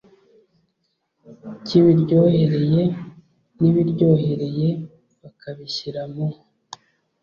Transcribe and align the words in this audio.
cy 1.65 1.73
ibiryohereye 1.79 2.81
n 3.59 3.61
ibiryohereye 3.69 4.69
bakabishyira 5.21 6.01
mu 6.13 6.27